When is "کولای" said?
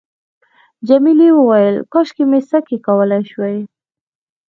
2.87-3.21